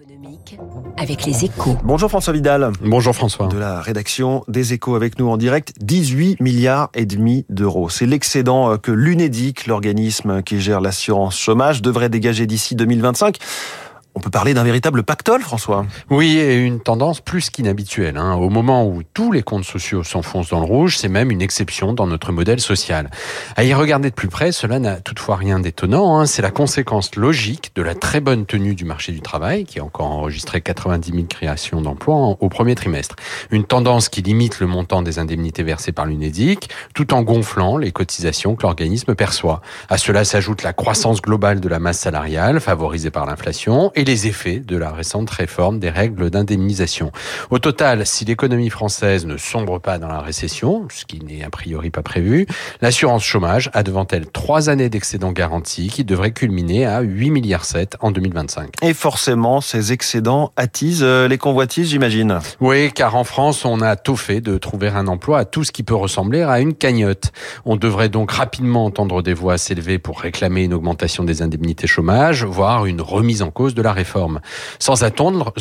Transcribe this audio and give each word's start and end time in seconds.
économique 0.00 0.56
avec 0.96 1.26
les 1.26 1.44
échos. 1.44 1.76
Bonjour 1.84 2.08
François 2.08 2.32
Vidal. 2.32 2.72
Bonjour 2.80 3.14
François. 3.14 3.48
De 3.48 3.58
la 3.58 3.80
rédaction 3.80 4.44
des 4.48 4.72
échos 4.72 4.94
avec 4.94 5.18
nous 5.18 5.28
en 5.28 5.36
direct. 5.36 5.74
18 5.80 6.40
milliards 6.40 6.90
et 6.94 7.04
demi 7.06 7.44
d'euros. 7.48 7.88
C'est 7.88 8.06
l'excédent 8.06 8.78
que 8.78 8.92
l'UNEDIC, 8.92 9.66
l'organisme 9.66 10.42
qui 10.42 10.60
gère 10.60 10.80
l'assurance 10.80 11.38
chômage, 11.38 11.82
devrait 11.82 12.08
dégager 12.08 12.46
d'ici 12.46 12.74
2025. 12.76 13.38
On 14.16 14.20
peut 14.20 14.30
parler 14.30 14.54
d'un 14.54 14.64
véritable 14.64 15.04
pactole, 15.04 15.40
François. 15.40 15.86
Oui, 16.10 16.36
et 16.36 16.56
une 16.56 16.80
tendance 16.80 17.20
plus 17.20 17.48
qu'inhabituelle. 17.48 18.16
Hein. 18.16 18.34
Au 18.34 18.50
moment 18.50 18.84
où 18.84 19.02
tous 19.14 19.30
les 19.30 19.42
comptes 19.42 19.64
sociaux 19.64 20.02
s'enfoncent 20.02 20.50
dans 20.50 20.58
le 20.58 20.66
rouge, 20.66 20.98
c'est 20.98 21.08
même 21.08 21.30
une 21.30 21.40
exception 21.40 21.92
dans 21.92 22.08
notre 22.08 22.32
modèle 22.32 22.58
social. 22.58 23.08
À 23.54 23.62
y 23.62 23.72
regarder 23.72 24.10
de 24.10 24.14
plus 24.14 24.26
près, 24.26 24.50
cela 24.50 24.80
n'a 24.80 24.96
toutefois 24.96 25.36
rien 25.36 25.60
d'étonnant. 25.60 26.18
Hein. 26.18 26.26
C'est 26.26 26.42
la 26.42 26.50
conséquence 26.50 27.14
logique 27.14 27.70
de 27.76 27.82
la 27.82 27.94
très 27.94 28.20
bonne 28.20 28.46
tenue 28.46 28.74
du 28.74 28.84
marché 28.84 29.12
du 29.12 29.20
travail, 29.20 29.64
qui 29.64 29.78
a 29.78 29.84
encore 29.84 30.10
enregistré 30.10 30.60
90 30.60 31.12
000 31.12 31.24
créations 31.28 31.80
d'emplois 31.80 32.36
au 32.40 32.48
premier 32.48 32.74
trimestre. 32.74 33.14
Une 33.52 33.64
tendance 33.64 34.08
qui 34.08 34.22
limite 34.22 34.58
le 34.58 34.66
montant 34.66 35.02
des 35.02 35.20
indemnités 35.20 35.62
versées 35.62 35.92
par 35.92 36.06
l'UNEDIC, 36.06 36.68
tout 36.94 37.14
en 37.14 37.22
gonflant 37.22 37.76
les 37.76 37.92
cotisations 37.92 38.56
que 38.56 38.62
l'organisme 38.64 39.14
perçoit. 39.14 39.60
À 39.88 39.98
cela 39.98 40.24
s'ajoute 40.24 40.64
la 40.64 40.72
croissance 40.72 41.22
globale 41.22 41.60
de 41.60 41.68
la 41.68 41.78
masse 41.78 42.00
salariale, 42.00 42.58
favorisée 42.58 43.10
par 43.10 43.24
l'inflation, 43.24 43.92
et 44.00 44.04
les 44.04 44.26
effets 44.26 44.60
de 44.60 44.78
la 44.78 44.92
récente 44.92 45.28
réforme 45.28 45.78
des 45.78 45.90
règles 45.90 46.30
d'indemnisation. 46.30 47.12
Au 47.50 47.58
total, 47.58 48.06
si 48.06 48.24
l'économie 48.24 48.70
française 48.70 49.26
ne 49.26 49.36
sombre 49.36 49.78
pas 49.78 49.98
dans 49.98 50.08
la 50.08 50.20
récession, 50.20 50.88
ce 50.90 51.04
qui 51.04 51.22
n'est 51.22 51.44
a 51.44 51.50
priori 51.50 51.90
pas 51.90 52.00
prévu, 52.00 52.46
l'assurance 52.80 53.22
chômage 53.22 53.70
a 53.74 53.82
devant 53.82 54.06
elle 54.10 54.26
trois 54.26 54.70
années 54.70 54.88
d'excédents 54.88 55.32
garantis 55.32 55.88
qui 55.88 56.04
devraient 56.04 56.32
culminer 56.32 56.86
à 56.86 57.02
8 57.02 57.30
milliards 57.30 57.66
7 57.66 57.98
en 58.00 58.10
2025. 58.10 58.70
Et 58.80 58.94
forcément, 58.94 59.60
ces 59.60 59.92
excédents 59.92 60.54
attisent 60.56 61.02
euh, 61.02 61.28
les 61.28 61.36
convoitises, 61.36 61.90
j'imagine. 61.90 62.38
Oui, 62.60 62.92
car 62.92 63.16
en 63.16 63.24
France, 63.24 63.66
on 63.66 63.82
a 63.82 63.96
tôt 63.96 64.16
fait 64.16 64.40
de 64.40 64.56
trouver 64.56 64.88
un 64.88 65.08
emploi 65.08 65.40
à 65.40 65.44
tout 65.44 65.62
ce 65.62 65.72
qui 65.72 65.82
peut 65.82 65.94
ressembler 65.94 66.40
à 66.40 66.60
une 66.60 66.72
cagnotte. 66.72 67.32
On 67.66 67.76
devrait 67.76 68.08
donc 68.08 68.32
rapidement 68.32 68.86
entendre 68.86 69.20
des 69.20 69.34
voix 69.34 69.58
s'élever 69.58 69.98
pour 69.98 70.20
réclamer 70.20 70.64
une 70.64 70.72
augmentation 70.72 71.22
des 71.22 71.42
indemnités 71.42 71.86
chômage, 71.86 72.44
voire 72.44 72.86
une 72.86 73.02
remise 73.02 73.42
en 73.42 73.50
cause 73.50 73.74
de 73.74 73.82
la 73.82 73.89
réforme. 73.92 74.40
Sans 74.78 75.04
attendre, 75.04 75.52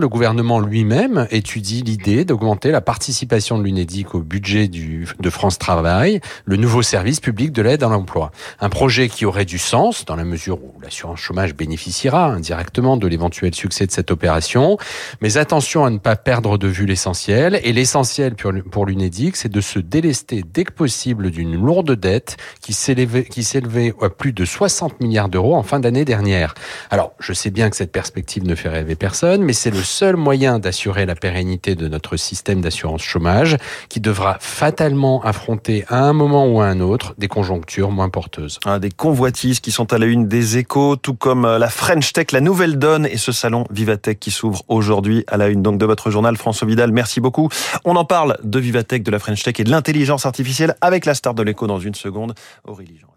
le 0.00 0.08
gouvernement 0.08 0.60
lui-même 0.60 1.26
étudie 1.30 1.82
l'idée 1.82 2.24
d'augmenter 2.24 2.70
la 2.70 2.80
participation 2.80 3.58
de 3.58 3.64
l'UNEDIC 3.64 4.14
au 4.14 4.20
budget 4.20 4.68
de 4.68 5.30
France 5.30 5.58
Travail, 5.58 6.20
le 6.44 6.56
nouveau 6.56 6.82
service 6.82 7.20
public 7.20 7.52
de 7.52 7.62
l'aide 7.62 7.82
à 7.82 7.88
l'emploi. 7.88 8.30
Un 8.60 8.68
projet 8.68 9.08
qui 9.08 9.24
aurait 9.24 9.44
du 9.44 9.58
sens 9.58 10.04
dans 10.04 10.16
la 10.16 10.24
mesure 10.24 10.62
où 10.62 10.74
l'assurance 10.82 11.20
chômage 11.20 11.54
bénéficiera 11.54 12.26
indirectement 12.26 12.96
de 12.96 13.06
l'éventuel 13.06 13.54
succès 13.54 13.86
de 13.86 13.92
cette 13.92 14.10
opération. 14.10 14.78
Mais 15.20 15.36
attention 15.36 15.84
à 15.84 15.90
ne 15.90 15.98
pas 15.98 16.16
perdre 16.16 16.58
de 16.58 16.68
vue 16.68 16.86
l'essentiel. 16.86 17.60
Et 17.64 17.72
l'essentiel 17.72 18.34
pour 18.34 18.86
l'UNEDIC, 18.86 19.36
c'est 19.36 19.48
de 19.50 19.60
se 19.60 19.78
délester 19.78 20.42
dès 20.52 20.64
que 20.64 20.72
possible 20.72 21.30
d'une 21.30 21.54
lourde 21.54 21.92
dette 21.92 22.36
qui 22.60 22.72
s'élevait 22.72 23.94
à 24.00 24.08
plus 24.08 24.32
de 24.32 24.44
60 24.44 25.00
milliards 25.00 25.28
d'euros 25.28 25.56
en 25.56 25.62
fin 25.62 25.80
d'année 25.80 26.04
dernière. 26.04 26.54
Alors, 26.90 27.12
je 27.18 27.32
sais 27.32 27.50
bien 27.50 27.61
que 27.70 27.76
cette 27.76 27.92
perspective 27.92 28.44
ne 28.44 28.54
fait 28.54 28.68
rêver 28.68 28.94
personne, 28.94 29.42
mais 29.42 29.52
c'est 29.52 29.70
le 29.70 29.82
seul 29.82 30.16
moyen 30.16 30.58
d'assurer 30.58 31.06
la 31.06 31.14
pérennité 31.14 31.74
de 31.74 31.88
notre 31.88 32.16
système 32.16 32.60
d'assurance 32.60 33.02
chômage 33.02 33.56
qui 33.88 34.00
devra 34.00 34.38
fatalement 34.40 35.22
affronter 35.22 35.84
à 35.88 36.04
un 36.04 36.12
moment 36.12 36.46
ou 36.46 36.60
à 36.60 36.66
un 36.66 36.80
autre 36.80 37.14
des 37.18 37.28
conjonctures 37.28 37.90
moins 37.90 38.08
porteuses. 38.08 38.58
Ah, 38.64 38.78
des 38.78 38.90
convoitises 38.90 39.60
qui 39.60 39.70
sont 39.70 39.92
à 39.92 39.98
la 39.98 40.06
une 40.06 40.28
des 40.28 40.58
échos, 40.58 40.96
tout 40.96 41.14
comme 41.14 41.44
euh, 41.44 41.58
la 41.58 41.68
French 41.68 42.12
Tech, 42.12 42.32
la 42.32 42.40
nouvelle 42.40 42.78
donne 42.78 43.06
et 43.06 43.16
ce 43.16 43.32
salon 43.32 43.64
Vivatech 43.70 44.18
qui 44.18 44.30
s'ouvre 44.30 44.62
aujourd'hui 44.68 45.24
à 45.26 45.36
la 45.36 45.48
une 45.48 45.62
donc 45.62 45.78
de 45.78 45.86
votre 45.86 46.10
journal. 46.10 46.36
François 46.36 46.66
Vidal, 46.66 46.92
merci 46.92 47.20
beaucoup. 47.20 47.48
On 47.84 47.96
en 47.96 48.04
parle 48.04 48.36
de 48.42 48.58
Vivatech, 48.58 49.02
de 49.02 49.10
la 49.10 49.18
French 49.18 49.42
Tech 49.42 49.54
et 49.58 49.64
de 49.64 49.70
l'intelligence 49.70 50.26
artificielle 50.26 50.74
avec 50.80 51.06
la 51.06 51.14
star 51.14 51.34
de 51.34 51.42
l'écho 51.42 51.66
dans 51.66 51.80
une 51.80 51.94
seconde, 51.94 52.34
Aurélie 52.64 52.98
Jean. 52.98 53.08